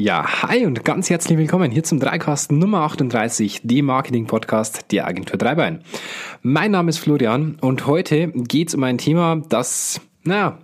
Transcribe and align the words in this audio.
Ja, 0.00 0.42
hi 0.44 0.64
und 0.64 0.84
ganz 0.84 1.10
herzlich 1.10 1.36
willkommen 1.38 1.72
hier 1.72 1.82
zum 1.82 1.98
Dreikast 1.98 2.52
Nummer 2.52 2.82
38, 2.82 3.62
dem 3.64 3.86
Marketing-Podcast 3.86 4.92
der 4.92 5.08
Agentur 5.08 5.38
Dreibein. 5.38 5.82
Mein 6.40 6.70
Name 6.70 6.90
ist 6.90 6.98
Florian 6.98 7.56
und 7.60 7.88
heute 7.88 8.28
geht 8.28 8.68
es 8.68 8.76
um 8.76 8.84
ein 8.84 8.98
Thema, 8.98 9.42
das, 9.48 10.00
naja, 10.22 10.58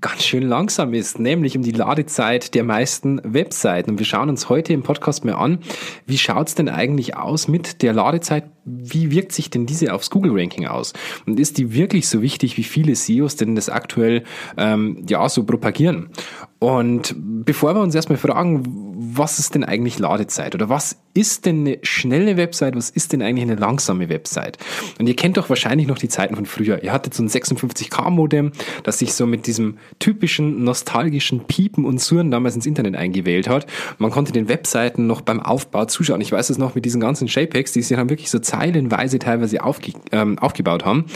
ganz 0.00 0.22
schön 0.22 0.44
langsam 0.44 0.94
ist, 0.94 1.18
nämlich 1.18 1.56
um 1.56 1.64
die 1.64 1.72
Ladezeit 1.72 2.54
der 2.54 2.62
meisten 2.62 3.20
Webseiten. 3.24 3.90
Und 3.90 3.98
wir 3.98 4.06
schauen 4.06 4.28
uns 4.28 4.48
heute 4.48 4.72
im 4.74 4.84
Podcast 4.84 5.24
mal 5.24 5.34
an, 5.34 5.58
wie 6.06 6.16
schaut's 6.16 6.54
denn 6.54 6.68
eigentlich 6.68 7.16
aus 7.16 7.48
mit 7.48 7.82
der 7.82 7.92
Ladezeit? 7.92 8.44
Wie 8.68 9.10
wirkt 9.10 9.32
sich 9.32 9.50
denn 9.50 9.66
diese 9.66 9.92
aufs 9.92 10.10
Google-Ranking 10.10 10.66
aus? 10.66 10.92
Und 11.26 11.40
ist 11.40 11.58
die 11.58 11.74
wirklich 11.74 12.08
so 12.08 12.22
wichtig, 12.22 12.56
wie 12.56 12.64
viele 12.64 12.94
SEOs 12.94 13.36
denn 13.36 13.54
das 13.54 13.68
aktuell 13.68 14.24
ähm, 14.56 15.04
ja 15.08 15.28
so 15.28 15.44
propagieren? 15.44 16.10
Und 16.60 17.14
bevor 17.16 17.74
wir 17.74 17.80
uns 17.80 17.94
erstmal 17.94 18.18
fragen, 18.18 18.62
was 19.00 19.38
ist 19.38 19.54
denn 19.54 19.62
eigentlich 19.62 20.00
Ladezeit 20.00 20.56
oder 20.56 20.68
was 20.68 20.98
ist 21.14 21.46
denn 21.46 21.60
eine 21.60 21.78
schnelle 21.82 22.36
Website, 22.36 22.74
was 22.76 22.90
ist 22.90 23.12
denn 23.12 23.22
eigentlich 23.22 23.42
eine 23.42 23.54
langsame 23.54 24.08
Website? 24.08 24.58
Und 24.98 25.06
ihr 25.06 25.14
kennt 25.14 25.36
doch 25.36 25.48
wahrscheinlich 25.48 25.86
noch 25.86 25.98
die 25.98 26.08
Zeiten 26.08 26.34
von 26.34 26.46
früher. 26.46 26.82
Ihr 26.82 26.92
hattet 26.92 27.14
so 27.14 27.22
ein 27.22 27.28
56K-Modem, 27.28 28.52
das 28.82 28.98
sich 28.98 29.14
so 29.14 29.26
mit 29.26 29.46
diesem 29.46 29.78
typischen 30.00 30.64
nostalgischen 30.64 31.44
Piepen 31.44 31.84
und 31.84 32.00
Surren 32.00 32.32
damals 32.32 32.56
ins 32.56 32.66
Internet 32.66 32.96
eingewählt 32.96 33.48
hat. 33.48 33.66
Man 33.98 34.10
konnte 34.10 34.32
den 34.32 34.48
Webseiten 34.48 35.06
noch 35.06 35.20
beim 35.20 35.40
Aufbau 35.40 35.84
zuschauen. 35.84 36.20
Ich 36.20 36.32
weiß 36.32 36.50
es 36.50 36.58
noch 36.58 36.74
mit 36.74 36.84
diesen 36.84 37.00
ganzen 37.00 37.28
JPEGs, 37.28 37.72
die 37.72 37.82
sie 37.82 37.94
dann 37.94 38.10
wirklich 38.10 38.30
so 38.30 38.40
zeilenweise 38.58 39.18
teilweise 39.18 39.62
aufge 39.62 39.92
ähm, 40.12 40.38
aufgebaut 40.38 40.84
haben. 40.84 41.06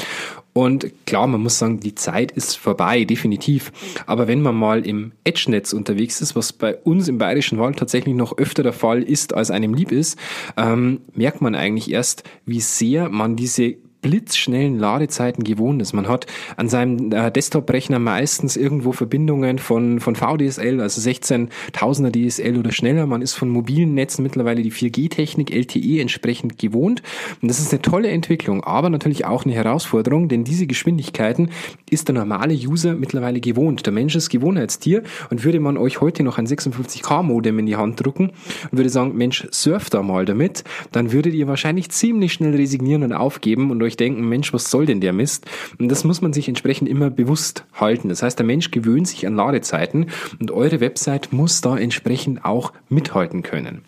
Und 0.54 0.92
klar, 1.06 1.26
man 1.26 1.42
muss 1.42 1.58
sagen, 1.58 1.80
die 1.80 1.94
Zeit 1.94 2.30
ist 2.32 2.56
vorbei, 2.56 3.04
definitiv. 3.04 3.72
Aber 4.06 4.28
wenn 4.28 4.42
man 4.42 4.54
mal 4.54 4.86
im 4.86 5.12
Edge-Netz 5.24 5.72
unterwegs 5.72 6.20
ist, 6.20 6.36
was 6.36 6.52
bei 6.52 6.76
uns 6.76 7.08
im 7.08 7.16
Bayerischen 7.16 7.58
Wald 7.58 7.78
tatsächlich 7.78 8.14
noch 8.14 8.36
öfter 8.36 8.62
der 8.62 8.74
Fall 8.74 9.02
ist, 9.02 9.32
als 9.34 9.50
einem 9.50 9.72
lieb 9.72 9.90
ist, 9.90 10.18
ähm, 10.58 11.00
merkt 11.14 11.40
man 11.40 11.54
eigentlich 11.54 11.90
erst, 11.90 12.24
wie 12.44 12.60
sehr 12.60 13.08
man 13.08 13.34
diese 13.34 13.76
blitzschnellen 14.02 14.78
Ladezeiten 14.78 15.44
gewohnt 15.44 15.80
ist. 15.80 15.92
Man 15.92 16.08
hat 16.08 16.26
an 16.56 16.68
seinem 16.68 17.12
äh, 17.12 17.30
Desktop-Rechner 17.30 17.98
meistens 17.98 18.56
irgendwo 18.56 18.92
Verbindungen 18.92 19.58
von, 19.58 20.00
von 20.00 20.16
VDSL, 20.16 20.80
also 20.80 21.00
16.000er 21.00 22.28
DSL 22.28 22.58
oder 22.58 22.72
schneller. 22.72 23.06
Man 23.06 23.22
ist 23.22 23.34
von 23.34 23.48
mobilen 23.48 23.94
Netzen 23.94 24.22
mittlerweile 24.22 24.62
die 24.62 24.72
4G-Technik 24.72 25.50
LTE 25.54 26.00
entsprechend 26.00 26.58
gewohnt. 26.58 27.02
Und 27.40 27.48
das 27.48 27.60
ist 27.60 27.72
eine 27.72 27.80
tolle 27.80 28.10
Entwicklung, 28.10 28.64
aber 28.64 28.90
natürlich 28.90 29.24
auch 29.24 29.44
eine 29.44 29.54
Herausforderung, 29.54 30.28
denn 30.28 30.44
diese 30.44 30.66
Geschwindigkeiten 30.66 31.50
ist 31.88 32.08
der 32.08 32.14
normale 32.14 32.54
User 32.54 32.94
mittlerweile 32.94 33.40
gewohnt. 33.40 33.86
Der 33.86 33.92
Mensch 33.92 34.16
ist 34.16 34.30
Gewohnheitstier 34.30 35.04
und 35.30 35.44
würde 35.44 35.60
man 35.60 35.76
euch 35.76 36.00
heute 36.00 36.24
noch 36.24 36.38
ein 36.38 36.46
56K-Modem 36.46 37.60
in 37.60 37.66
die 37.66 37.76
Hand 37.76 38.04
drücken 38.04 38.32
und 38.70 38.78
würde 38.78 38.90
sagen, 38.90 39.16
Mensch, 39.16 39.46
surf 39.52 39.90
da 39.90 40.02
mal 40.02 40.24
damit, 40.24 40.64
dann 40.90 41.12
würdet 41.12 41.34
ihr 41.34 41.46
wahrscheinlich 41.46 41.90
ziemlich 41.90 42.32
schnell 42.32 42.56
resignieren 42.56 43.04
und 43.04 43.12
aufgeben 43.12 43.70
und 43.70 43.82
euch 43.82 43.91
euch 43.92 43.96
denken, 43.96 44.28
Mensch, 44.28 44.52
was 44.52 44.70
soll 44.70 44.86
denn 44.86 45.00
der 45.00 45.12
Mist? 45.12 45.46
Und 45.78 45.88
das 45.88 46.04
muss 46.04 46.20
man 46.22 46.32
sich 46.32 46.48
entsprechend 46.48 46.88
immer 46.88 47.10
bewusst 47.10 47.64
halten. 47.74 48.08
Das 48.08 48.22
heißt, 48.22 48.38
der 48.38 48.46
Mensch 48.46 48.70
gewöhnt 48.70 49.06
sich 49.06 49.26
an 49.26 49.36
Ladezeiten 49.36 50.06
und 50.40 50.50
eure 50.50 50.80
Website 50.80 51.32
muss 51.32 51.60
da 51.60 51.76
entsprechend 51.76 52.44
auch 52.44 52.72
mithalten 52.88 53.42
können. 53.42 53.82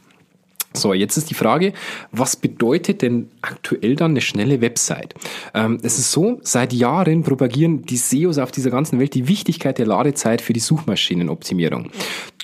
So, 0.76 0.92
jetzt 0.92 1.16
ist 1.16 1.30
die 1.30 1.34
Frage, 1.34 1.72
was 2.10 2.34
bedeutet 2.34 3.00
denn 3.00 3.30
aktuell 3.42 3.94
dann 3.94 4.10
eine 4.10 4.20
schnelle 4.20 4.60
Website? 4.60 5.14
Ähm, 5.54 5.78
es 5.82 5.98
ist 5.98 6.10
so, 6.10 6.40
seit 6.42 6.72
Jahren 6.72 7.22
propagieren 7.22 7.82
die 7.82 7.96
SEOs 7.96 8.38
auf 8.38 8.50
dieser 8.50 8.70
ganzen 8.70 8.98
Welt 8.98 9.14
die 9.14 9.28
Wichtigkeit 9.28 9.78
der 9.78 9.86
Ladezeit 9.86 10.42
für 10.42 10.52
die 10.52 10.60
Suchmaschinenoptimierung. 10.60 11.90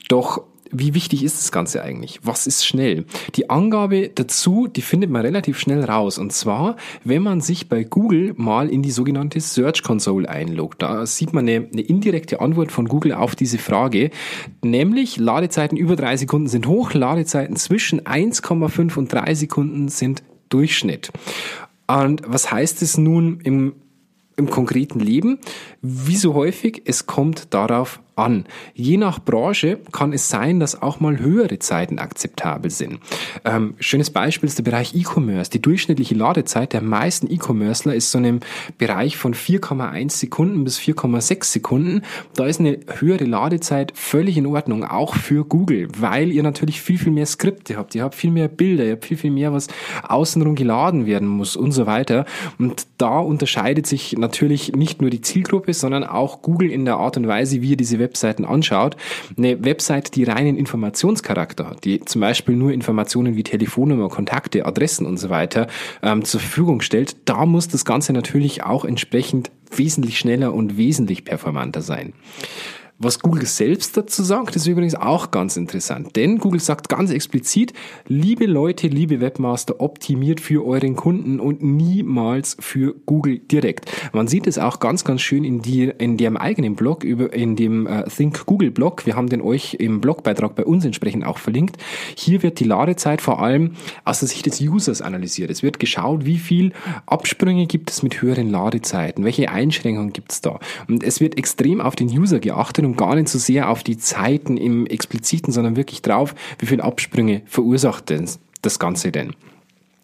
Doch 0.08 0.44
wie 0.72 0.94
wichtig 0.94 1.22
ist 1.24 1.38
das 1.38 1.52
Ganze 1.52 1.82
eigentlich? 1.82 2.20
Was 2.22 2.46
ist 2.46 2.64
schnell? 2.64 3.04
Die 3.34 3.50
Angabe 3.50 4.10
dazu, 4.14 4.66
die 4.66 4.82
findet 4.82 5.10
man 5.10 5.22
relativ 5.22 5.58
schnell 5.58 5.84
raus. 5.84 6.18
Und 6.18 6.32
zwar, 6.32 6.76
wenn 7.04 7.22
man 7.22 7.40
sich 7.40 7.68
bei 7.68 7.84
Google 7.84 8.34
mal 8.36 8.68
in 8.68 8.82
die 8.82 8.90
sogenannte 8.90 9.40
Search 9.40 9.82
Console 9.82 10.28
einloggt. 10.28 10.82
Da 10.82 11.06
sieht 11.06 11.32
man 11.32 11.48
eine, 11.48 11.68
eine 11.72 11.82
indirekte 11.82 12.40
Antwort 12.40 12.72
von 12.72 12.88
Google 12.88 13.12
auf 13.12 13.34
diese 13.34 13.58
Frage. 13.58 14.10
Nämlich 14.62 15.16
Ladezeiten 15.16 15.76
über 15.76 15.96
drei 15.96 16.16
Sekunden 16.16 16.48
sind 16.48 16.66
hoch, 16.66 16.94
Ladezeiten 16.94 17.56
zwischen 17.56 18.00
1,5 18.02 18.96
und 18.96 19.12
drei 19.12 19.34
Sekunden 19.34 19.88
sind 19.88 20.22
Durchschnitt. 20.48 21.10
Und 21.86 22.22
was 22.26 22.50
heißt 22.50 22.82
es 22.82 22.98
nun 22.98 23.40
im 23.40 23.72
im 24.40 24.50
konkreten 24.50 25.00
Leben. 25.00 25.38
Wie 25.82 26.16
so 26.16 26.34
häufig, 26.34 26.82
es 26.86 27.06
kommt 27.06 27.52
darauf 27.54 28.00
an. 28.20 28.46
Je 28.74 28.96
nach 28.96 29.18
Branche 29.18 29.78
kann 29.92 30.12
es 30.12 30.28
sein, 30.28 30.60
dass 30.60 30.80
auch 30.80 31.00
mal 31.00 31.18
höhere 31.18 31.58
Zeiten 31.58 31.98
akzeptabel 31.98 32.70
sind. 32.70 33.00
Ähm, 33.44 33.74
schönes 33.78 34.10
Beispiel 34.10 34.48
ist 34.48 34.58
der 34.58 34.64
Bereich 34.64 34.94
E-Commerce. 34.94 35.50
Die 35.50 35.62
durchschnittliche 35.62 36.14
Ladezeit 36.14 36.72
der 36.72 36.82
meisten 36.82 37.30
E-Commercer 37.30 37.94
ist 37.94 38.10
so 38.10 38.18
in 38.18 38.26
einem 38.26 38.40
Bereich 38.78 39.16
von 39.16 39.34
4,1 39.34 40.10
Sekunden 40.12 40.64
bis 40.64 40.78
4,6 40.78 41.44
Sekunden. 41.44 42.02
Da 42.34 42.46
ist 42.46 42.60
eine 42.60 42.78
höhere 42.98 43.24
Ladezeit 43.24 43.92
völlig 43.94 44.36
in 44.36 44.46
Ordnung, 44.46 44.84
auch 44.84 45.14
für 45.14 45.44
Google, 45.44 45.88
weil 45.98 46.30
ihr 46.30 46.42
natürlich 46.42 46.80
viel, 46.80 46.98
viel 46.98 47.12
mehr 47.12 47.26
Skripte 47.26 47.76
habt. 47.76 47.94
Ihr 47.94 48.02
habt 48.02 48.14
viel 48.14 48.30
mehr 48.30 48.48
Bilder, 48.48 48.84
ihr 48.84 48.92
habt 48.92 49.04
viel, 49.04 49.16
viel 49.16 49.30
mehr, 49.30 49.52
was 49.52 49.68
außenrum 50.06 50.54
geladen 50.54 51.06
werden 51.06 51.28
muss 51.28 51.56
und 51.56 51.72
so 51.72 51.86
weiter. 51.86 52.24
Und 52.58 52.86
da 52.98 53.18
unterscheidet 53.18 53.86
sich 53.86 54.16
natürlich 54.16 54.72
nicht 54.72 55.00
nur 55.00 55.10
die 55.10 55.20
Zielgruppe, 55.20 55.74
sondern 55.74 56.04
auch 56.04 56.42
Google 56.42 56.70
in 56.70 56.84
der 56.84 56.96
Art 56.96 57.16
und 57.16 57.26
Weise, 57.26 57.62
wie 57.62 57.70
ihr 57.70 57.76
diese 57.76 57.98
Web 57.98 58.09
Webseiten 58.10 58.44
anschaut, 58.44 58.96
eine 59.38 59.64
Website, 59.64 60.16
die 60.16 60.24
reinen 60.24 60.56
Informationscharakter 60.56 61.70
hat, 61.70 61.84
die 61.84 62.00
zum 62.00 62.20
Beispiel 62.20 62.56
nur 62.56 62.72
Informationen 62.72 63.36
wie 63.36 63.44
Telefonnummer, 63.44 64.08
Kontakte, 64.08 64.66
Adressen 64.66 65.06
und 65.06 65.16
so 65.16 65.30
weiter 65.30 65.68
ähm, 66.02 66.24
zur 66.24 66.40
Verfügung 66.40 66.80
stellt, 66.80 67.16
da 67.24 67.46
muss 67.46 67.68
das 67.68 67.84
Ganze 67.84 68.12
natürlich 68.12 68.64
auch 68.64 68.84
entsprechend 68.84 69.50
wesentlich 69.74 70.18
schneller 70.18 70.52
und 70.52 70.76
wesentlich 70.76 71.24
performanter 71.24 71.82
sein. 71.82 72.12
Was 73.02 73.20
Google 73.20 73.46
selbst 73.46 73.96
dazu 73.96 74.22
sagt, 74.22 74.56
ist 74.56 74.66
übrigens 74.66 74.94
auch 74.94 75.30
ganz 75.30 75.56
interessant, 75.56 76.16
denn 76.16 76.36
Google 76.36 76.60
sagt 76.60 76.90
ganz 76.90 77.10
explizit, 77.10 77.72
liebe 78.06 78.44
Leute, 78.44 78.88
liebe 78.88 79.22
Webmaster, 79.22 79.80
optimiert 79.80 80.38
für 80.38 80.66
euren 80.66 80.96
Kunden 80.96 81.40
und 81.40 81.62
niemals 81.62 82.58
für 82.60 82.94
Google 83.06 83.38
direkt. 83.38 83.90
Man 84.12 84.28
sieht 84.28 84.46
es 84.46 84.58
auch 84.58 84.80
ganz, 84.80 85.02
ganz 85.02 85.22
schön 85.22 85.44
in, 85.44 85.62
die, 85.62 85.84
in 85.84 86.18
dem 86.18 86.36
eigenen 86.36 86.76
Blog, 86.76 87.02
über, 87.02 87.32
in 87.32 87.56
dem 87.56 87.86
äh, 87.86 88.04
Think 88.04 88.44
Google 88.44 88.70
Blog. 88.70 89.06
Wir 89.06 89.16
haben 89.16 89.30
den 89.30 89.40
euch 89.40 89.76
im 89.80 90.02
Blogbeitrag 90.02 90.54
bei 90.54 90.66
uns 90.66 90.84
entsprechend 90.84 91.24
auch 91.24 91.38
verlinkt. 91.38 91.78
Hier 92.14 92.42
wird 92.42 92.60
die 92.60 92.64
Ladezeit 92.64 93.22
vor 93.22 93.40
allem 93.40 93.76
aus 94.04 94.18
der 94.18 94.28
Sicht 94.28 94.44
des 94.44 94.60
Users 94.60 95.00
analysiert. 95.00 95.50
Es 95.50 95.62
wird 95.62 95.78
geschaut, 95.78 96.26
wie 96.26 96.36
viel 96.38 96.74
Absprünge 97.06 97.66
gibt 97.66 97.90
es 97.90 98.02
mit 98.02 98.20
höheren 98.20 98.50
Ladezeiten, 98.50 99.24
welche 99.24 99.50
Einschränkungen 99.50 100.12
gibt 100.12 100.32
es 100.32 100.42
da. 100.42 100.60
Und 100.86 101.02
es 101.02 101.22
wird 101.22 101.38
extrem 101.38 101.80
auf 101.80 101.96
den 101.96 102.08
User 102.08 102.40
geachtet 102.40 102.89
und 102.90 102.96
gar 102.96 103.14
nicht 103.14 103.28
so 103.28 103.38
sehr 103.38 103.68
auf 103.68 103.84
die 103.84 103.98
Zeiten 103.98 104.56
im 104.56 104.86
Expliziten, 104.86 105.52
sondern 105.52 105.76
wirklich 105.76 106.02
drauf, 106.02 106.34
wie 106.58 106.66
viele 106.66 106.82
Absprünge 106.82 107.42
verursacht 107.46 108.10
denn 108.10 108.28
das 108.62 108.78
Ganze 108.78 109.12
denn. 109.12 109.34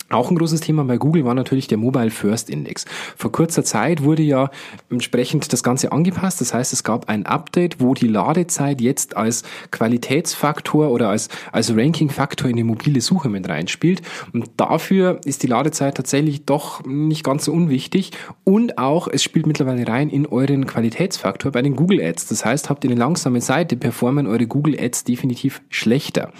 Auch 0.08 0.30
ein 0.30 0.36
großes 0.36 0.60
Thema 0.60 0.84
bei 0.84 0.98
Google 0.98 1.24
war 1.24 1.34
natürlich 1.34 1.66
der 1.66 1.78
Mobile 1.78 2.10
First 2.10 2.48
Index. 2.48 2.84
Vor 3.16 3.32
kurzer 3.32 3.64
Zeit 3.64 4.04
wurde 4.04 4.22
ja 4.22 4.50
entsprechend 4.88 5.52
das 5.52 5.64
Ganze 5.64 5.90
angepasst. 5.90 6.40
Das 6.40 6.54
heißt, 6.54 6.72
es 6.72 6.84
gab 6.84 7.08
ein 7.08 7.26
Update, 7.26 7.80
wo 7.80 7.92
die 7.92 8.06
Ladezeit 8.06 8.80
jetzt 8.80 9.16
als 9.16 9.42
Qualitätsfaktor 9.72 10.90
oder 10.90 11.08
als, 11.08 11.28
als 11.50 11.76
Rankingfaktor 11.76 12.48
in 12.48 12.56
die 12.56 12.62
mobile 12.62 13.00
Suche 13.00 13.28
mit 13.28 13.48
reinspielt. 13.48 14.02
Und 14.32 14.48
dafür 14.56 15.20
ist 15.24 15.42
die 15.42 15.48
Ladezeit 15.48 15.96
tatsächlich 15.96 16.44
doch 16.44 16.84
nicht 16.84 17.24
ganz 17.24 17.44
so 17.46 17.52
unwichtig. 17.52 18.12
Und 18.44 18.78
auch, 18.78 19.08
es 19.08 19.24
spielt 19.24 19.48
mittlerweile 19.48 19.88
rein 19.88 20.08
in 20.08 20.26
euren 20.26 20.66
Qualitätsfaktor 20.66 21.50
bei 21.50 21.62
den 21.62 21.74
Google 21.74 22.00
Ads. 22.00 22.28
Das 22.28 22.44
heißt, 22.44 22.70
habt 22.70 22.84
ihr 22.84 22.90
eine 22.90 23.00
langsame 23.00 23.40
Seite, 23.40 23.76
performen 23.76 24.28
eure 24.28 24.46
Google 24.46 24.78
Ads 24.78 25.02
definitiv 25.02 25.62
schlechter. 25.68 26.30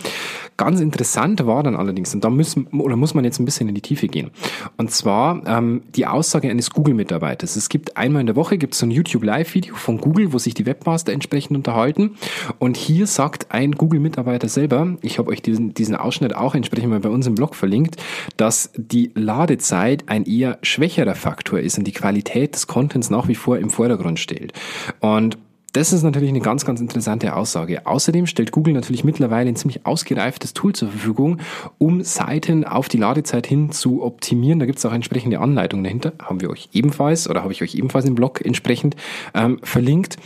Ganz 0.56 0.80
interessant 0.80 1.44
war 1.46 1.64
dann 1.64 1.74
allerdings, 1.74 2.14
und 2.14 2.22
da 2.22 2.30
müssen, 2.30 2.68
oder 2.68 2.94
muss 2.96 3.12
man 3.12 3.24
jetzt 3.24 3.40
ein 3.40 3.44
bisschen 3.44 3.55
in 3.60 3.74
die 3.74 3.80
Tiefe 3.80 4.08
gehen. 4.08 4.30
Und 4.76 4.90
zwar 4.90 5.46
ähm, 5.46 5.82
die 5.94 6.06
Aussage 6.06 6.50
eines 6.50 6.70
Google-Mitarbeiters. 6.70 7.56
Es 7.56 7.68
gibt 7.68 7.96
einmal 7.96 8.20
in 8.20 8.26
der 8.26 8.36
Woche 8.36 8.58
gibt 8.58 8.74
es 8.74 8.80
so 8.80 8.86
ein 8.86 8.90
YouTube-Live-Video 8.90 9.74
von 9.74 9.98
Google, 9.98 10.32
wo 10.32 10.38
sich 10.38 10.54
die 10.54 10.66
Webmaster 10.66 11.12
entsprechend 11.12 11.56
unterhalten. 11.56 12.16
Und 12.58 12.76
hier 12.76 13.06
sagt 13.06 13.50
ein 13.50 13.72
Google-Mitarbeiter 13.72 14.48
selber, 14.48 14.96
ich 15.02 15.18
habe 15.18 15.30
euch 15.30 15.42
diesen, 15.42 15.74
diesen 15.74 15.96
Ausschnitt 15.96 16.34
auch 16.34 16.54
entsprechend 16.54 16.90
mal 16.90 17.00
bei 17.00 17.08
uns 17.08 17.26
im 17.26 17.34
Blog 17.34 17.54
verlinkt, 17.54 17.96
dass 18.36 18.70
die 18.76 19.10
Ladezeit 19.14 20.04
ein 20.06 20.24
eher 20.24 20.58
schwächerer 20.62 21.14
Faktor 21.14 21.60
ist 21.60 21.78
und 21.78 21.84
die 21.84 21.92
Qualität 21.92 22.54
des 22.54 22.66
Contents 22.66 23.10
nach 23.10 23.28
wie 23.28 23.34
vor 23.34 23.58
im 23.58 23.70
Vordergrund 23.70 24.18
steht. 24.18 24.52
Und 25.00 25.38
das 25.76 25.92
ist 25.92 26.02
natürlich 26.02 26.30
eine 26.30 26.40
ganz, 26.40 26.64
ganz 26.64 26.80
interessante 26.80 27.36
Aussage. 27.36 27.86
Außerdem 27.86 28.26
stellt 28.26 28.50
Google 28.50 28.72
natürlich 28.72 29.04
mittlerweile 29.04 29.50
ein 29.50 29.56
ziemlich 29.56 29.84
ausgereiftes 29.84 30.54
Tool 30.54 30.74
zur 30.74 30.88
Verfügung, 30.88 31.38
um 31.76 32.02
Seiten 32.02 32.64
auf 32.64 32.88
die 32.88 32.96
Ladezeit 32.96 33.46
hin 33.46 33.70
zu 33.70 34.02
optimieren. 34.02 34.58
Da 34.58 34.64
gibt 34.64 34.78
es 34.78 34.86
auch 34.86 34.94
entsprechende 34.94 35.38
Anleitungen 35.38 35.84
dahinter. 35.84 36.14
Haben 36.22 36.40
wir 36.40 36.48
euch 36.48 36.70
ebenfalls 36.72 37.28
oder 37.28 37.42
habe 37.42 37.52
ich 37.52 37.62
euch 37.62 37.74
ebenfalls 37.74 38.06
im 38.06 38.14
Blog 38.14 38.42
entsprechend 38.42 38.96
ähm, 39.34 39.58
verlinkt. 39.62 40.16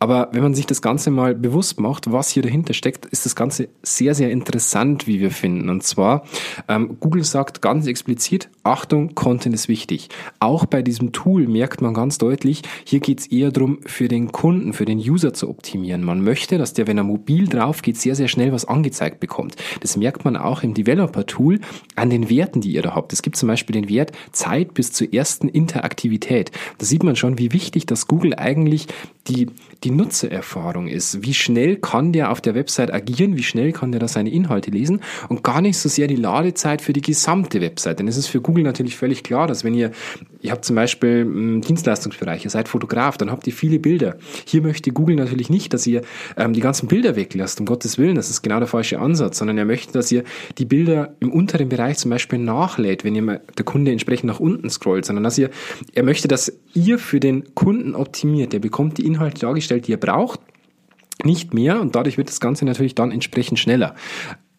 Aber 0.00 0.28
wenn 0.32 0.42
man 0.42 0.54
sich 0.54 0.66
das 0.66 0.82
Ganze 0.82 1.10
mal 1.10 1.34
bewusst 1.34 1.80
macht, 1.80 2.10
was 2.12 2.28
hier 2.28 2.42
dahinter 2.42 2.72
steckt, 2.72 3.06
ist 3.06 3.26
das 3.26 3.34
Ganze 3.34 3.68
sehr, 3.82 4.14
sehr 4.14 4.30
interessant, 4.30 5.06
wie 5.06 5.20
wir 5.20 5.30
finden. 5.30 5.70
Und 5.70 5.82
zwar, 5.82 6.24
ähm, 6.68 6.96
Google 7.00 7.24
sagt 7.24 7.62
ganz 7.62 7.86
explizit, 7.86 8.48
Achtung, 8.62 9.14
Content 9.14 9.54
ist 9.54 9.68
wichtig. 9.68 10.08
Auch 10.38 10.66
bei 10.66 10.82
diesem 10.82 11.12
Tool 11.12 11.48
merkt 11.48 11.82
man 11.82 11.94
ganz 11.94 12.18
deutlich, 12.18 12.62
hier 12.84 13.00
geht 13.00 13.20
es 13.20 13.26
eher 13.26 13.50
darum, 13.50 13.78
für 13.86 14.08
den 14.08 14.30
Kunden, 14.30 14.72
für 14.72 14.84
den 14.88 14.98
User 14.98 15.32
zu 15.32 15.48
optimieren. 15.48 16.02
Man 16.02 16.22
möchte, 16.22 16.58
dass 16.58 16.72
der, 16.72 16.86
wenn 16.86 16.98
er 16.98 17.04
mobil 17.04 17.46
drauf 17.46 17.82
geht, 17.82 17.96
sehr, 17.96 18.14
sehr 18.14 18.28
schnell 18.28 18.52
was 18.52 18.64
angezeigt 18.64 19.20
bekommt. 19.20 19.56
Das 19.80 19.96
merkt 19.96 20.24
man 20.24 20.36
auch 20.36 20.62
im 20.62 20.74
Developer-Tool 20.74 21.60
an 21.94 22.10
den 22.10 22.28
Werten, 22.28 22.60
die 22.60 22.72
ihr 22.72 22.82
da 22.82 22.94
habt. 22.94 23.12
Es 23.12 23.22
gibt 23.22 23.36
zum 23.36 23.48
Beispiel 23.48 23.74
den 23.74 23.88
Wert 23.88 24.12
Zeit 24.32 24.74
bis 24.74 24.92
zur 24.92 25.12
ersten 25.12 25.48
Interaktivität. 25.48 26.50
Da 26.78 26.86
sieht 26.86 27.02
man 27.02 27.16
schon, 27.16 27.38
wie 27.38 27.52
wichtig 27.52 27.86
das 27.86 28.08
Google 28.08 28.34
eigentlich 28.34 28.88
die, 29.28 29.48
die 29.84 29.90
Nutzererfahrung 29.90 30.88
ist. 30.88 31.22
Wie 31.22 31.34
schnell 31.34 31.76
kann 31.76 32.12
der 32.12 32.30
auf 32.30 32.40
der 32.40 32.54
Website 32.54 32.92
agieren? 32.92 33.36
Wie 33.36 33.42
schnell 33.42 33.72
kann 33.72 33.92
der 33.92 34.00
da 34.00 34.08
seine 34.08 34.30
Inhalte 34.30 34.70
lesen? 34.70 35.00
Und 35.28 35.44
gar 35.44 35.60
nicht 35.60 35.78
so 35.78 35.88
sehr 35.88 36.06
die 36.06 36.16
Ladezeit 36.16 36.82
für 36.82 36.92
die 36.92 37.02
gesamte 37.02 37.60
Website. 37.60 37.98
Denn 37.98 38.08
es 38.08 38.16
ist 38.16 38.28
für 38.28 38.40
Google 38.40 38.64
natürlich 38.64 38.96
völlig 38.96 39.22
klar, 39.22 39.46
dass 39.46 39.64
wenn 39.64 39.74
ihr, 39.74 39.92
ihr 40.40 40.50
habt 40.50 40.64
zum 40.64 40.76
Beispiel 40.76 41.20
einen 41.20 41.60
Dienstleistungsbereich, 41.60 42.44
ihr 42.44 42.50
seid 42.50 42.68
Fotograf, 42.68 43.18
dann 43.18 43.30
habt 43.30 43.46
ihr 43.46 43.52
viele 43.52 43.78
Bilder. 43.78 44.16
Hier 44.46 44.62
möchte 44.62 44.77
Google 44.82 45.16
natürlich 45.16 45.50
nicht, 45.50 45.72
dass 45.74 45.86
ihr 45.86 46.02
ähm, 46.36 46.52
die 46.52 46.60
ganzen 46.60 46.88
Bilder 46.88 47.16
weglasst, 47.16 47.60
um 47.60 47.66
Gottes 47.66 47.98
Willen. 47.98 48.16
Das 48.16 48.30
ist 48.30 48.42
genau 48.42 48.58
der 48.58 48.68
falsche 48.68 48.98
Ansatz, 48.98 49.38
sondern 49.38 49.58
er 49.58 49.64
möchte, 49.64 49.92
dass 49.92 50.10
ihr 50.10 50.24
die 50.58 50.64
Bilder 50.64 51.14
im 51.20 51.32
unteren 51.32 51.68
Bereich 51.68 51.98
zum 51.98 52.10
Beispiel 52.10 52.38
nachlädt, 52.38 53.04
wenn 53.04 53.14
ihr 53.14 53.22
mal 53.22 53.40
der 53.56 53.64
Kunde 53.64 53.92
entsprechend 53.92 54.26
nach 54.26 54.40
unten 54.40 54.70
scrollt, 54.70 55.04
sondern 55.04 55.24
dass 55.24 55.38
ihr, 55.38 55.50
er 55.94 56.02
möchte, 56.02 56.28
dass 56.28 56.52
ihr 56.74 56.98
für 56.98 57.20
den 57.20 57.54
Kunden 57.54 57.94
optimiert. 57.94 58.52
Der 58.52 58.60
bekommt 58.60 58.98
die 58.98 59.06
Inhalte 59.06 59.40
dargestellt, 59.40 59.86
die 59.86 59.92
ihr 59.92 60.00
braucht, 60.00 60.40
nicht 61.24 61.52
mehr 61.52 61.80
und 61.80 61.96
dadurch 61.96 62.16
wird 62.16 62.28
das 62.28 62.40
Ganze 62.40 62.64
natürlich 62.64 62.94
dann 62.94 63.10
entsprechend 63.10 63.58
schneller 63.58 63.94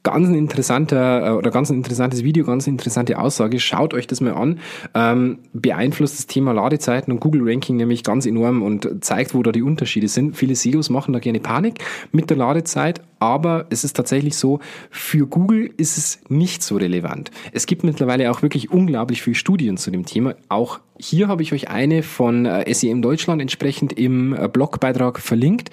ganz 0.04 0.28
ein 0.28 0.36
interessanter 0.36 1.28
äh, 1.28 1.31
oder 1.31 1.51
ganz 1.51 1.69
ein 1.69 1.78
interessantes 1.78 2.24
Video, 2.24 2.46
ganz 2.46 2.68
eine 2.68 2.74
interessante 2.74 3.18
Aussage. 3.19 3.60
Schaut 3.60 3.94
euch 3.94 4.07
das 4.07 4.22
mal 4.22 4.34
an. 4.34 4.60
Ähm, 4.94 5.40
beeinflusst 5.54 6.18
das 6.18 6.28
Thema 6.28 6.54
Ladezeiten 6.54 7.12
und 7.12 7.19
Google 7.19 7.42
Ranking 7.44 7.75
nämlich 7.78 8.04
ganz 8.04 8.25
enorm 8.25 8.62
und 8.62 9.04
zeigt, 9.04 9.34
wo 9.34 9.44
da 9.44 9.51
die 9.51 9.62
Unterschiede 9.62 10.07
sind. 10.07 10.38
Viele 10.38 10.56
SEOs 10.56 10.90
machen 10.90 11.13
da 11.13 11.19
gerne 11.19 11.40
Panik 11.40 11.84
mit 12.12 12.30
der 12.30 12.38
Ladezeit, 12.38 13.01
aber 13.19 13.66
es 13.69 13.83
ist 13.83 13.95
tatsächlich 13.95 14.36
so, 14.36 14.60
für 14.89 15.27
Google 15.27 15.71
ist 15.77 15.98
es 15.98 16.21
nicht 16.30 16.63
so 16.63 16.77
relevant. 16.77 17.31
Es 17.51 17.66
gibt 17.66 17.83
mittlerweile 17.83 18.31
auch 18.31 18.42
wirklich 18.42 18.71
unglaublich 18.71 19.21
viele 19.21 19.36
Studien 19.36 19.77
zu 19.77 19.92
dem 19.92 20.06
Thema. 20.06 20.36
Auch 20.48 20.80
hier 20.98 21.30
habe 21.30 21.42
ich 21.42 21.54
euch 21.54 21.69
eine 21.69 22.04
von 22.04 22.45
äh, 22.45 22.74
SEM 22.74 23.01
Deutschland 23.01 23.42
entsprechend 23.42 23.94
im 23.94 24.33
äh, 24.33 24.48
Blogbeitrag 24.48 25.19
verlinkt. 25.19 25.69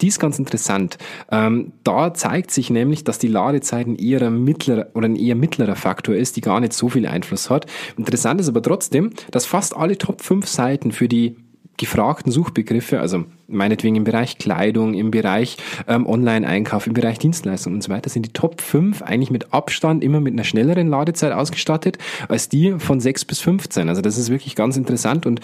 Die 0.00 0.08
ist 0.08 0.18
ganz 0.18 0.38
interessant. 0.38 0.96
Ähm, 1.30 1.72
da 1.84 2.14
zeigt 2.14 2.50
sich 2.50 2.70
nämlich, 2.70 3.04
dass 3.04 3.18
die 3.18 3.28
Ladezeiten 3.28 3.96
eher 3.96 4.22
ein 4.22 4.42
mittlerer 4.42 4.88
oder 4.94 5.06
ein 5.06 5.16
eher 5.16 5.34
mittlerer 5.34 5.76
Faktor 5.76 6.14
ist, 6.14 6.36
die 6.36 6.40
gar 6.40 6.60
nicht 6.60 6.72
so 6.72 6.88
viel 6.88 7.06
Einfluss 7.06 7.50
hat. 7.50 7.66
Interessant 7.98 8.40
ist 8.40 8.48
aber 8.48 8.62
trotzdem, 8.62 9.10
dass 9.30 9.44
fast 9.46 9.76
alle 9.76 9.98
Top 9.98 10.22
5 10.22 10.46
Seiten 10.46 10.92
für 10.92 11.08
die 11.08 11.36
gefragten 11.80 12.30
Suchbegriffe, 12.30 13.00
also 13.00 13.24
meinetwegen 13.48 13.96
im 13.96 14.04
Bereich 14.04 14.36
Kleidung, 14.36 14.92
im 14.92 15.10
Bereich 15.10 15.56
ähm, 15.88 16.06
Online-Einkauf, 16.06 16.86
im 16.86 16.92
Bereich 16.92 17.18
Dienstleistungen 17.18 17.76
und 17.76 17.82
so 17.82 17.90
weiter, 17.90 18.10
sind 18.10 18.26
die 18.26 18.32
Top 18.34 18.60
5 18.60 19.00
eigentlich 19.00 19.30
mit 19.30 19.54
Abstand 19.54 20.04
immer 20.04 20.20
mit 20.20 20.34
einer 20.34 20.44
schnelleren 20.44 20.88
Ladezeit 20.88 21.32
ausgestattet 21.32 21.96
als 22.28 22.50
die 22.50 22.74
von 22.78 23.00
6 23.00 23.24
bis 23.24 23.40
15. 23.40 23.88
Also 23.88 24.02
das 24.02 24.18
ist 24.18 24.28
wirklich 24.28 24.54
ganz 24.56 24.76
interessant 24.76 25.24
und 25.24 25.40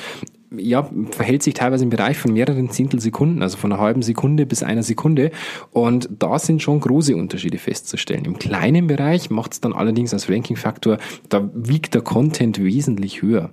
ja, 0.55 0.89
verhält 1.11 1.43
sich 1.43 1.55
teilweise 1.55 1.85
im 1.85 1.91
Bereich 1.91 2.19
von 2.19 2.35
mehreren 2.35 2.71
Zehntelsekunden, 2.71 3.43
also 3.43 3.57
von 3.57 3.73
einer 3.73 3.81
halben 3.81 4.03
Sekunde 4.03 4.45
bis 4.45 4.63
einer 4.63 4.83
Sekunde. 4.83 5.31
Und 5.73 6.09
da 6.19 6.39
sind 6.39 6.63
schon 6.63 6.81
große 6.81 7.17
Unterschiede 7.17 7.59
festzustellen. 7.59 8.27
Im 8.27 8.39
kleinen 8.39 8.87
Bereich 8.87 9.31
macht 9.31 9.55
es 9.55 9.61
dann 9.61 9.73
allerdings 9.73 10.13
als 10.13 10.31
Ranking-Faktor, 10.31 10.99
da 11.31 11.49
wiegt 11.55 11.95
der 11.95 12.03
Content 12.03 12.63
wesentlich 12.63 13.23
höher. 13.23 13.51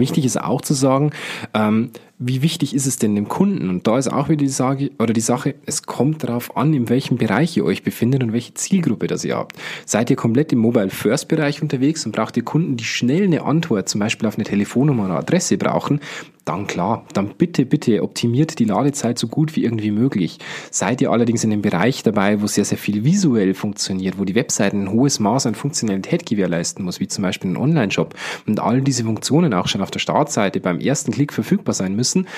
Wichtig 0.00 0.24
ist 0.24 0.40
auch 0.40 0.60
zu 0.60 0.74
sagen, 0.74 1.12
ähm, 1.54 1.90
wie 2.20 2.42
wichtig 2.42 2.74
ist 2.74 2.86
es 2.86 2.96
denn 2.96 3.14
dem 3.14 3.28
Kunden? 3.28 3.68
Und 3.68 3.86
da 3.86 3.96
ist 3.96 4.08
auch 4.08 4.28
wieder 4.28 4.38
die 4.38 4.48
Sage 4.48 4.90
oder 4.98 5.12
die 5.12 5.20
Sache, 5.20 5.54
es 5.66 5.84
kommt 5.84 6.24
darauf 6.24 6.56
an, 6.56 6.74
in 6.74 6.88
welchem 6.88 7.16
Bereich 7.16 7.56
ihr 7.56 7.64
euch 7.64 7.84
befindet 7.84 8.22
und 8.24 8.32
welche 8.32 8.54
Zielgruppe 8.54 9.06
das 9.06 9.24
ihr 9.24 9.36
habt. 9.36 9.56
Seid 9.86 10.10
ihr 10.10 10.16
komplett 10.16 10.52
im 10.52 10.58
Mobile 10.58 10.90
First 10.90 11.28
Bereich 11.28 11.62
unterwegs 11.62 12.04
und 12.06 12.12
braucht 12.12 12.36
ihr 12.36 12.44
Kunden, 12.44 12.76
die 12.76 12.84
schnell 12.84 13.24
eine 13.24 13.44
Antwort, 13.44 13.88
zum 13.88 14.00
Beispiel 14.00 14.26
auf 14.26 14.34
eine 14.34 14.44
Telefonnummer 14.44 15.04
oder 15.04 15.18
Adresse 15.18 15.58
brauchen, 15.58 16.00
dann 16.48 16.66
klar, 16.66 17.04
dann 17.12 17.34
bitte, 17.36 17.66
bitte 17.66 18.02
optimiert 18.02 18.58
die 18.58 18.64
Ladezeit 18.64 19.18
so 19.18 19.28
gut 19.28 19.54
wie 19.54 19.64
irgendwie 19.64 19.90
möglich. 19.90 20.38
Seid 20.70 21.02
ihr 21.02 21.10
allerdings 21.10 21.44
in 21.44 21.52
einem 21.52 21.60
Bereich 21.60 22.02
dabei, 22.02 22.40
wo 22.40 22.46
sehr, 22.46 22.64
sehr 22.64 22.78
viel 22.78 23.04
visuell 23.04 23.52
funktioniert, 23.52 24.18
wo 24.18 24.24
die 24.24 24.34
Webseite 24.34 24.74
ein 24.76 24.90
hohes 24.90 25.20
Maß 25.20 25.44
an 25.44 25.54
Funktionalität 25.54 26.24
gewährleisten 26.24 26.86
muss, 26.86 27.00
wie 27.00 27.08
zum 27.08 27.22
Beispiel 27.22 27.50
ein 27.50 27.58
Online-Shop 27.58 28.14
und 28.46 28.60
all 28.60 28.80
diese 28.80 29.04
Funktionen 29.04 29.52
auch 29.52 29.68
schon 29.68 29.82
auf 29.82 29.90
der 29.90 29.98
Startseite 29.98 30.60
beim 30.60 30.80
ersten 30.80 31.12
Klick 31.12 31.34
verfügbar 31.34 31.74
sein 31.74 31.94
müssen, 31.94 32.07
müssen, 32.14 32.28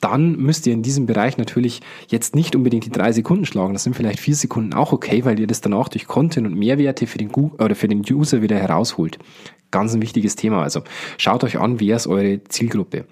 dann 0.00 0.36
müsst 0.36 0.66
ihr 0.66 0.74
in 0.74 0.82
diesem 0.82 1.06
Bereich 1.06 1.38
natürlich 1.38 1.80
jetzt 2.08 2.34
nicht 2.34 2.54
unbedingt 2.54 2.84
die 2.84 2.90
drei 2.90 3.10
Sekunden 3.12 3.46
schlagen. 3.46 3.72
Das 3.72 3.84
sind 3.84 3.96
vielleicht 3.96 4.20
vier 4.20 4.34
Sekunden 4.34 4.74
auch 4.74 4.92
okay, 4.92 5.24
weil 5.24 5.40
ihr 5.40 5.46
das 5.46 5.62
danach 5.62 5.88
durch 5.88 6.06
Content 6.06 6.46
und 6.46 6.58
Mehrwerte 6.58 7.06
für 7.06 7.16
den, 7.16 7.30
oder 7.30 7.74
für 7.74 7.88
den 7.88 8.02
User 8.10 8.42
wieder 8.42 8.56
herausholt. 8.56 9.18
Ganz 9.70 9.94
ein 9.94 10.02
wichtiges 10.02 10.36
Thema. 10.36 10.62
Also 10.62 10.82
schaut 11.16 11.42
euch 11.42 11.58
an, 11.58 11.80
wer 11.80 11.96
ist 11.96 12.06
eure 12.06 12.44
Zielgruppe. 12.44 13.06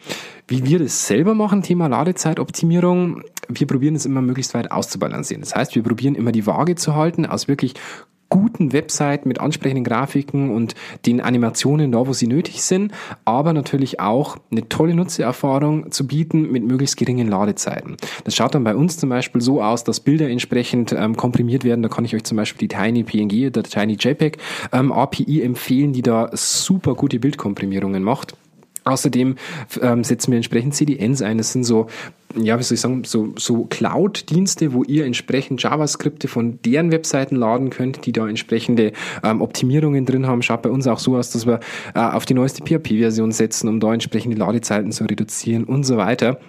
Wie 0.48 0.66
wir 0.66 0.80
das 0.80 1.06
selber 1.06 1.34
machen, 1.34 1.62
Thema 1.62 1.86
Ladezeitoptimierung, 1.86 3.22
wir 3.48 3.66
probieren 3.66 3.94
es 3.94 4.04
immer 4.04 4.20
möglichst 4.20 4.52
weit 4.52 4.70
auszubalancieren. 4.70 5.40
Das 5.40 5.54
heißt, 5.54 5.74
wir 5.74 5.82
probieren 5.82 6.14
immer 6.14 6.30
die 6.30 6.46
Waage 6.46 6.74
zu 6.74 6.94
halten 6.94 7.24
aus 7.24 7.48
wirklich 7.48 7.72
guten 8.32 8.72
Website 8.72 9.26
mit 9.26 9.42
ansprechenden 9.42 9.84
Grafiken 9.84 10.50
und 10.50 10.74
den 11.04 11.20
Animationen 11.20 11.92
da, 11.92 12.06
wo 12.06 12.14
sie 12.14 12.26
nötig 12.26 12.62
sind, 12.62 12.90
aber 13.26 13.52
natürlich 13.52 14.00
auch 14.00 14.38
eine 14.50 14.70
tolle 14.70 14.94
Nutzererfahrung 14.94 15.90
zu 15.90 16.06
bieten 16.06 16.50
mit 16.50 16.64
möglichst 16.64 16.96
geringen 16.96 17.28
Ladezeiten. 17.28 17.98
Das 18.24 18.34
schaut 18.34 18.54
dann 18.54 18.64
bei 18.64 18.74
uns 18.74 18.96
zum 18.96 19.10
Beispiel 19.10 19.42
so 19.42 19.62
aus, 19.62 19.84
dass 19.84 20.00
Bilder 20.00 20.30
entsprechend 20.30 20.92
ähm, 20.92 21.14
komprimiert 21.14 21.62
werden. 21.64 21.82
Da 21.82 21.90
kann 21.90 22.06
ich 22.06 22.14
euch 22.14 22.24
zum 22.24 22.38
Beispiel 22.38 22.66
die 22.66 22.74
Tiny 22.74 23.02
PNG 23.04 23.48
oder 23.48 23.64
Tiny 23.64 23.98
JPEG 24.00 24.38
ähm, 24.72 24.92
API 24.92 25.42
empfehlen, 25.42 25.92
die 25.92 26.00
da 26.00 26.30
super 26.32 26.94
gute 26.94 27.20
Bildkomprimierungen 27.20 28.02
macht. 28.02 28.34
Außerdem 28.84 29.36
ähm, 29.80 30.04
setzen 30.04 30.32
wir 30.32 30.36
entsprechend 30.36 30.74
CDNs 30.74 31.22
ein. 31.22 31.38
Das 31.38 31.52
sind 31.52 31.64
so, 31.64 31.86
ja, 32.36 32.58
wie 32.58 32.62
soll 32.62 32.74
ich 32.74 32.80
sagen, 32.80 33.04
so, 33.04 33.32
so 33.36 33.64
Cloud-Dienste, 33.64 34.72
wo 34.72 34.82
ihr 34.82 35.04
entsprechend 35.04 35.62
JavaScripte 35.62 36.28
von 36.28 36.58
deren 36.62 36.90
Webseiten 36.90 37.36
laden 37.36 37.70
könnt, 37.70 38.06
die 38.06 38.12
da 38.12 38.28
entsprechende 38.28 38.92
ähm, 39.22 39.40
Optimierungen 39.40 40.04
drin 40.04 40.26
haben. 40.26 40.42
Schaut 40.42 40.62
bei 40.62 40.70
uns 40.70 40.86
auch 40.86 40.98
so 40.98 41.16
aus, 41.16 41.30
dass 41.30 41.46
wir 41.46 41.60
äh, 41.94 42.00
auf 42.00 42.24
die 42.24 42.34
neueste 42.34 42.64
PHP-Version 42.64 43.32
setzen, 43.32 43.68
um 43.68 43.78
da 43.80 43.92
entsprechende 43.92 44.36
Ladezeiten 44.36 44.90
zu 44.92 45.04
reduzieren 45.04 45.64
und 45.64 45.84
so 45.84 45.96
weiter. 45.96 46.40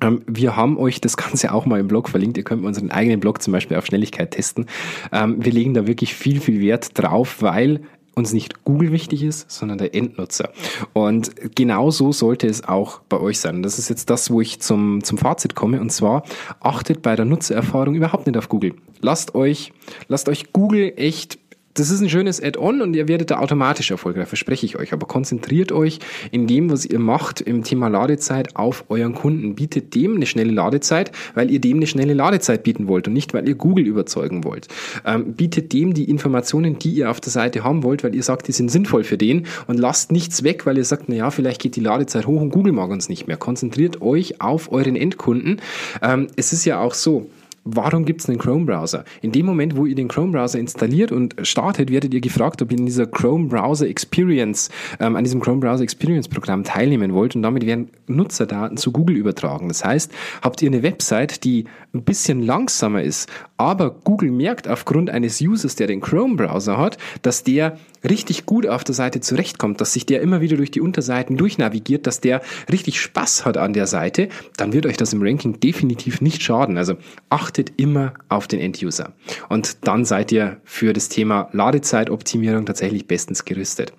Ähm, 0.00 0.22
wir 0.26 0.56
haben 0.56 0.78
euch 0.78 1.00
das 1.00 1.16
Ganze 1.16 1.52
auch 1.52 1.66
mal 1.66 1.80
im 1.80 1.88
Blog 1.88 2.08
verlinkt. 2.08 2.36
Ihr 2.36 2.44
könnt 2.44 2.64
unseren 2.64 2.90
eigenen 2.90 3.20
Blog 3.20 3.42
zum 3.42 3.52
Beispiel 3.52 3.76
auf 3.76 3.86
Schnelligkeit 3.86 4.30
testen. 4.32 4.66
Ähm, 5.12 5.44
wir 5.44 5.52
legen 5.52 5.74
da 5.74 5.86
wirklich 5.86 6.14
viel, 6.14 6.40
viel 6.40 6.60
Wert 6.60 6.90
drauf, 6.94 7.42
weil 7.42 7.80
uns 8.18 8.32
nicht 8.32 8.64
Google 8.64 8.92
wichtig 8.92 9.22
ist, 9.22 9.50
sondern 9.50 9.78
der 9.78 9.94
Endnutzer. 9.94 10.50
Und 10.92 11.32
genau 11.54 11.90
so 11.90 12.12
sollte 12.12 12.46
es 12.46 12.64
auch 12.64 13.00
bei 13.08 13.18
euch 13.18 13.40
sein. 13.40 13.62
Das 13.62 13.78
ist 13.78 13.88
jetzt 13.88 14.10
das, 14.10 14.30
wo 14.30 14.40
ich 14.40 14.60
zum, 14.60 15.02
zum 15.02 15.16
Fazit 15.16 15.54
komme. 15.54 15.80
Und 15.80 15.90
zwar 15.90 16.24
achtet 16.60 17.02
bei 17.02 17.16
der 17.16 17.24
Nutzererfahrung 17.24 17.94
überhaupt 17.94 18.26
nicht 18.26 18.36
auf 18.36 18.48
Google. 18.48 18.74
Lasst 19.00 19.34
euch, 19.34 19.72
lasst 20.08 20.28
euch 20.28 20.52
Google 20.52 20.92
echt 20.96 21.38
das 21.78 21.90
ist 21.90 22.00
ein 22.00 22.08
schönes 22.08 22.42
Add-on 22.42 22.82
und 22.82 22.94
ihr 22.94 23.08
werdet 23.08 23.30
da 23.30 23.38
automatisch 23.38 23.90
erfolgreich, 23.90 24.26
verspreche 24.26 24.66
ich 24.66 24.78
euch. 24.78 24.92
Aber 24.92 25.06
konzentriert 25.06 25.72
euch 25.72 25.98
in 26.30 26.46
dem, 26.46 26.70
was 26.70 26.84
ihr 26.84 26.98
macht 26.98 27.40
im 27.40 27.62
Thema 27.62 27.88
Ladezeit 27.88 28.56
auf 28.56 28.84
euren 28.88 29.14
Kunden. 29.14 29.54
Bietet 29.54 29.94
dem 29.94 30.16
eine 30.16 30.26
schnelle 30.26 30.52
Ladezeit, 30.52 31.12
weil 31.34 31.50
ihr 31.50 31.60
dem 31.60 31.78
eine 31.78 31.86
schnelle 31.86 32.14
Ladezeit 32.14 32.62
bieten 32.62 32.88
wollt 32.88 33.06
und 33.06 33.14
nicht, 33.14 33.34
weil 33.34 33.48
ihr 33.48 33.54
Google 33.54 33.86
überzeugen 33.86 34.44
wollt. 34.44 34.68
Ähm, 35.04 35.34
bietet 35.34 35.72
dem 35.72 35.94
die 35.94 36.10
Informationen, 36.10 36.78
die 36.78 36.90
ihr 36.90 37.10
auf 37.10 37.20
der 37.20 37.30
Seite 37.30 37.64
haben 37.64 37.82
wollt, 37.82 38.02
weil 38.02 38.14
ihr 38.14 38.22
sagt, 38.22 38.48
die 38.48 38.52
sind 38.52 38.70
sinnvoll 38.70 39.04
für 39.04 39.18
den 39.18 39.46
und 39.66 39.78
lasst 39.78 40.10
nichts 40.10 40.42
weg, 40.42 40.66
weil 40.66 40.76
ihr 40.76 40.84
sagt, 40.84 41.08
naja, 41.08 41.30
vielleicht 41.30 41.60
geht 41.60 41.76
die 41.76 41.80
Ladezeit 41.80 42.26
hoch 42.26 42.40
und 42.40 42.50
Google 42.50 42.72
mag 42.72 42.90
uns 42.90 43.08
nicht 43.08 43.28
mehr. 43.28 43.36
Konzentriert 43.36 44.02
euch 44.02 44.40
auf 44.40 44.72
euren 44.72 44.96
Endkunden. 44.96 45.60
Ähm, 46.02 46.28
es 46.36 46.52
ist 46.52 46.64
ja 46.64 46.80
auch 46.80 46.94
so, 46.94 47.30
warum 47.74 48.04
gibt 48.04 48.20
es 48.20 48.28
einen 48.28 48.38
Chrome-Browser? 48.38 49.04
In 49.20 49.32
dem 49.32 49.46
Moment, 49.46 49.76
wo 49.76 49.86
ihr 49.86 49.94
den 49.94 50.08
Chrome-Browser 50.08 50.58
installiert 50.58 51.12
und 51.12 51.34
startet, 51.42 51.90
werdet 51.90 52.14
ihr 52.14 52.20
gefragt, 52.20 52.62
ob 52.62 52.72
ihr 52.72 52.78
in 52.78 52.86
dieser 52.86 53.06
Chrome-Browser 53.06 53.86
Experience, 53.88 54.70
ähm, 55.00 55.16
an 55.16 55.24
diesem 55.24 55.40
Chrome-Browser 55.40 55.82
Experience-Programm 55.82 56.64
teilnehmen 56.64 57.12
wollt 57.12 57.36
und 57.36 57.42
damit 57.42 57.66
werden 57.66 57.90
Nutzerdaten 58.06 58.76
zu 58.76 58.92
Google 58.92 59.16
übertragen. 59.16 59.68
Das 59.68 59.84
heißt, 59.84 60.12
habt 60.42 60.62
ihr 60.62 60.70
eine 60.70 60.82
Website, 60.82 61.44
die 61.44 61.66
ein 61.94 62.02
bisschen 62.02 62.42
langsamer 62.42 63.02
ist, 63.02 63.28
aber 63.58 63.90
Google 63.90 64.30
merkt 64.30 64.68
aufgrund 64.68 65.10
eines 65.10 65.40
Users, 65.40 65.74
der 65.74 65.88
den 65.88 66.00
Chrome-Browser 66.00 66.78
hat, 66.78 66.96
dass 67.22 67.42
der 67.42 67.76
richtig 68.08 68.46
gut 68.46 68.66
auf 68.66 68.84
der 68.84 68.94
Seite 68.94 69.20
zurechtkommt, 69.20 69.80
dass 69.80 69.92
sich 69.92 70.06
der 70.06 70.22
immer 70.22 70.40
wieder 70.40 70.56
durch 70.56 70.70
die 70.70 70.80
Unterseiten 70.80 71.36
durchnavigiert, 71.36 72.06
dass 72.06 72.20
der 72.20 72.40
richtig 72.70 73.00
Spaß 73.00 73.44
hat 73.44 73.56
an 73.56 73.72
der 73.72 73.88
Seite, 73.88 74.28
dann 74.56 74.72
wird 74.72 74.86
euch 74.86 74.96
das 74.96 75.12
im 75.12 75.22
Ranking 75.22 75.58
definitiv 75.58 76.20
nicht 76.20 76.42
schaden. 76.42 76.78
Also 76.78 76.94
achtet 77.28 77.72
immer 77.76 78.14
auf 78.28 78.46
den 78.46 78.60
End-User. 78.60 79.12
Und 79.48 79.86
dann 79.86 80.04
seid 80.04 80.30
ihr 80.30 80.58
für 80.64 80.92
das 80.92 81.08
Thema 81.08 81.48
Ladezeitoptimierung 81.52 82.64
tatsächlich 82.64 83.06
bestens 83.06 83.44
gerüstet. 83.44 83.92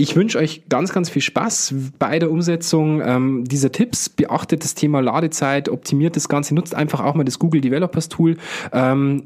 Ich 0.00 0.14
wünsche 0.14 0.38
euch 0.38 0.62
ganz, 0.68 0.92
ganz 0.92 1.10
viel 1.10 1.22
Spaß 1.22 1.74
bei 1.98 2.20
der 2.20 2.30
Umsetzung 2.30 3.02
ähm, 3.04 3.44
dieser 3.44 3.72
Tipps. 3.72 4.08
Beachtet 4.08 4.62
das 4.62 4.76
Thema 4.76 5.00
Ladezeit, 5.00 5.68
optimiert 5.68 6.14
das 6.14 6.28
Ganze, 6.28 6.54
nutzt 6.54 6.72
einfach 6.72 7.00
auch 7.00 7.16
mal 7.16 7.24
das 7.24 7.40
Google 7.40 7.60
Developers 7.60 8.08
Tool. 8.08 8.36
Ähm, 8.72 9.24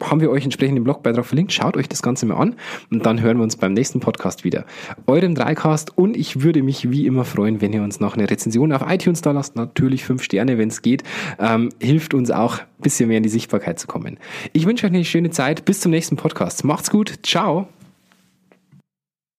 haben 0.00 0.20
wir 0.20 0.30
euch 0.30 0.44
entsprechend 0.44 0.78
im 0.78 0.84
Blogbeitrag 0.84 1.26
verlinkt. 1.26 1.52
Schaut 1.52 1.76
euch 1.76 1.88
das 1.88 2.02
Ganze 2.02 2.26
mal 2.26 2.36
an 2.36 2.54
und 2.90 3.04
dann 3.04 3.20
hören 3.20 3.38
wir 3.38 3.42
uns 3.42 3.56
beim 3.56 3.72
nächsten 3.72 3.98
Podcast 3.98 4.44
wieder. 4.44 4.64
Euren 5.06 5.34
Dreicast 5.34 5.96
und 5.98 6.16
ich 6.16 6.42
würde 6.42 6.62
mich 6.62 6.90
wie 6.90 7.06
immer 7.06 7.24
freuen, 7.24 7.60
wenn 7.60 7.72
ihr 7.72 7.82
uns 7.82 7.98
noch 7.98 8.16
eine 8.16 8.30
Rezension 8.30 8.72
auf 8.72 8.82
iTunes 8.88 9.22
da 9.22 9.32
lasst. 9.32 9.56
Natürlich 9.56 10.04
fünf 10.04 10.22
Sterne, 10.22 10.56
wenn 10.56 10.68
es 10.68 10.82
geht. 10.82 11.02
Ähm, 11.40 11.70
hilft 11.80 12.14
uns 12.14 12.30
auch 12.30 12.58
ein 12.58 12.82
bisschen 12.82 13.08
mehr 13.08 13.16
in 13.16 13.24
die 13.24 13.28
Sichtbarkeit 13.28 13.80
zu 13.80 13.88
kommen. 13.88 14.18
Ich 14.52 14.66
wünsche 14.66 14.86
euch 14.86 14.92
eine 14.92 15.04
schöne 15.04 15.30
Zeit. 15.30 15.64
Bis 15.64 15.80
zum 15.80 15.90
nächsten 15.90 16.16
Podcast. 16.16 16.64
Macht's 16.64 16.90
gut. 16.90 17.14
Ciao. 17.24 17.68